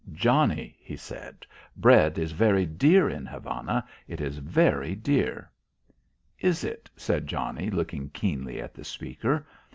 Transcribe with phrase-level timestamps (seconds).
[0.13, 1.45] "Johnnie," he said,
[1.77, 3.87] "bread is very dear in Havana.
[4.07, 5.51] It is very dear."
[6.39, 9.45] "Is it?" said Johnnie looking keenly at the speaker.